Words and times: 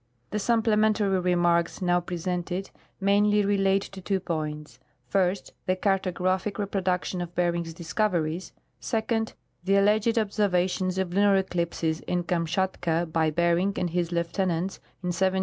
The 0.31 0.39
supplementar}^ 0.39 1.23
remarks 1.23 1.79
now 1.79 1.99
presented 1.99 2.71
mainly 2.99 3.45
relate 3.45 3.83
to 3.83 4.01
tw^o 4.01 4.25
points: 4.25 4.79
first, 5.05 5.53
the 5.67 5.75
cartographic 5.75 6.57
reproduction 6.57 7.21
of 7.21 7.35
Bering's 7.35 7.71
dis 7.75 7.93
coveries; 7.93 8.51
second, 8.79 9.35
the 9.63 9.75
alleged 9.75 10.17
observations 10.17 10.97
of 10.97 11.13
lunar 11.13 11.35
eclipses 11.35 11.99
in 11.99 12.23
Kamshatka 12.23 13.11
by 13.13 13.29
Bering 13.29 13.73
and 13.75 13.91
his 13.91 14.11
lieutenants 14.11 14.77
in 15.03 15.13
1728 15.13 15.29
'29. 15.33 15.39